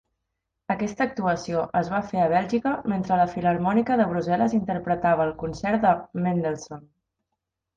[0.75, 5.89] Aquesta actuació es va fer a Bèlgica mentre la Filarmònica de Brussel·les interpretava el concert
[5.89, 5.93] de
[6.29, 6.83] Mendelssohn.